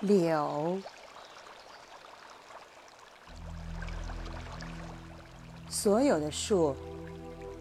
[0.00, 0.78] 柳。
[5.68, 6.74] 所有的树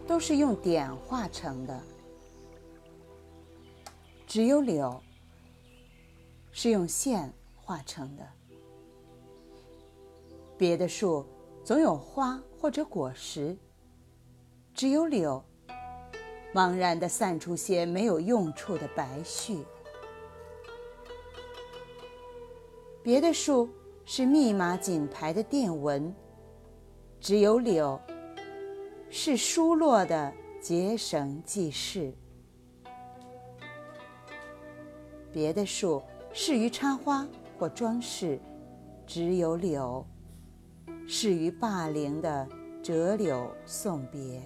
[0.08, 1.80] 都是用点画成的，
[4.26, 5.02] 只有柳
[6.52, 8.28] 是用线画成的。
[10.58, 11.26] 别的树
[11.64, 13.56] 总有花或者果实，
[14.74, 15.44] 只有柳
[16.54, 19.64] 茫然地散出些没有用处的白絮。
[23.06, 23.70] 别的树
[24.04, 26.12] 是密码锦排的电文。
[27.20, 28.02] 只有柳
[29.12, 32.12] 是疏落的结绳记事，
[35.32, 36.02] 别的树
[36.34, 37.28] 适于插花
[37.60, 38.40] 或装饰，
[39.06, 40.04] 只有柳
[41.08, 42.48] 适于霸凌的
[42.82, 44.42] 折柳送别。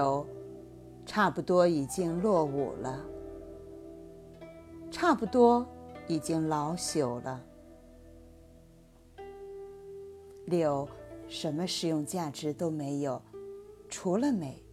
[0.00, 0.26] 柳，
[1.04, 3.04] 差不多已经落伍了，
[4.90, 5.66] 差不多
[6.08, 7.44] 已经老朽了。
[10.46, 10.88] 柳，
[11.28, 13.20] 什么实用价值都没有，
[13.90, 14.64] 除了美。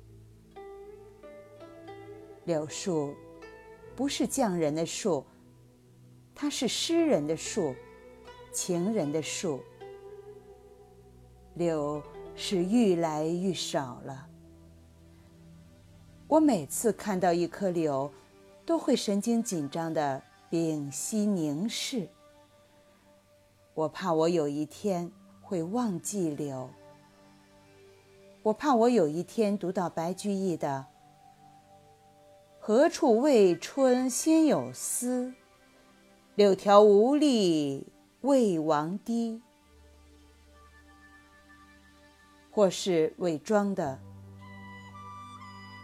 [2.45, 3.13] 柳树，
[3.97, 5.25] 不是匠人的树，
[6.33, 7.75] 它是诗人的树，
[8.53, 9.59] 情人的树。
[11.55, 12.01] 柳
[12.33, 14.25] 是愈来愈少了。
[16.27, 18.11] 我每次看到一棵柳，
[18.65, 22.09] 都会神经紧张的屏息凝视。
[23.73, 25.09] 我怕我有一天
[25.41, 26.69] 会忘记柳。
[28.43, 30.85] 我怕我有一天读到白居易的
[32.59, 35.33] “何处为春先有思，
[36.35, 37.87] 柳条无力
[38.21, 39.41] 为王低”，
[42.51, 43.97] 或是伪装的。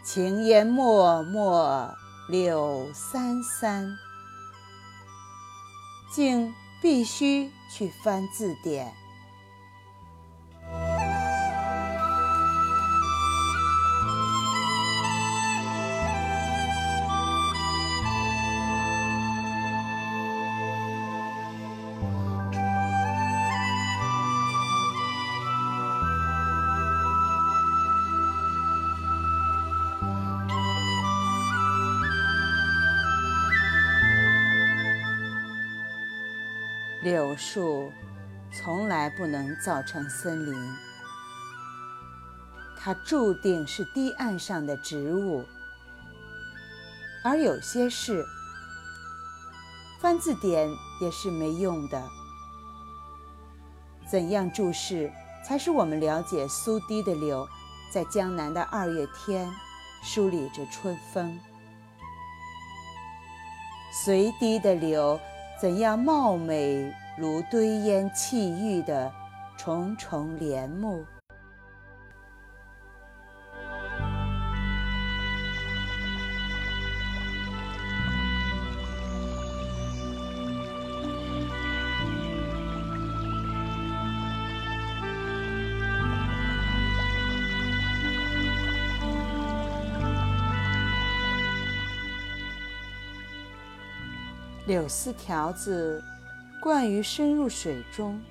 [0.03, 1.95] 情烟脉脉
[2.27, 3.97] 柳三三，
[6.13, 9.02] 竟必须去翻字典。
[37.03, 37.91] 柳树
[38.53, 40.73] 从来不能造成森林，
[42.79, 45.43] 它注定是堤岸上的植物。
[47.21, 48.25] 而有些事，
[49.99, 50.69] 翻字典
[51.01, 52.01] 也是没用的。
[54.09, 55.11] 怎样注释
[55.45, 57.45] 才使我们了解苏堤的柳
[57.91, 59.51] 在江南的二月天
[60.01, 61.37] 梳理着春风？
[63.91, 65.19] 随堤的柳？
[65.63, 69.09] 怎样貌美如堆烟砌玉的
[69.55, 71.05] 重重帘幕？
[94.65, 96.01] 柳丝条子
[96.61, 98.21] 惯于深入水中，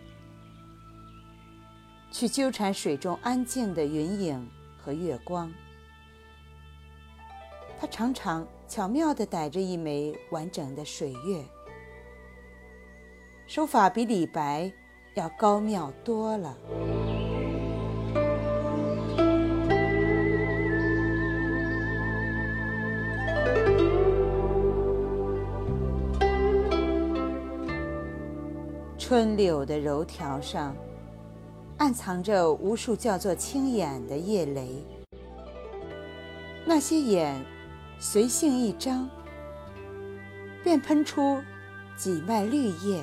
[2.10, 4.48] 去纠缠水中安静的云影
[4.82, 5.52] 和月光。
[7.78, 11.44] 它常常巧妙地逮着一枚完整的水月，
[13.46, 14.72] 手法比李白
[15.14, 16.56] 要高妙多了。
[29.04, 30.76] 春柳的柔条上，
[31.76, 34.76] 暗藏着无数叫做青眼的叶蕾。
[36.64, 37.44] 那些眼，
[37.98, 39.10] 随性一张，
[40.62, 41.42] 便喷出
[41.96, 43.02] 几脉绿叶。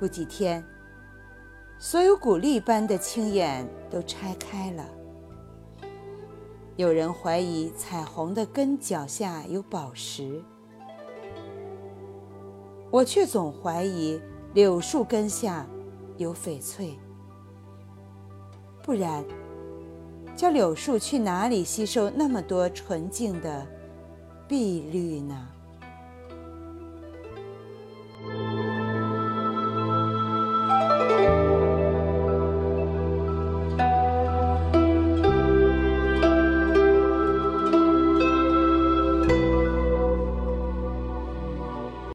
[0.00, 0.64] 不几天，
[1.78, 4.84] 所有古丽般的青眼都拆开了。
[6.74, 10.42] 有人怀疑彩虹的根脚下有宝石，
[12.90, 14.20] 我却总怀疑。
[14.56, 15.66] 柳树根下
[16.16, 16.98] 有翡翠，
[18.82, 19.22] 不然，
[20.34, 23.66] 叫柳树去哪里吸收那么多纯净的
[24.48, 25.46] 碧绿呢？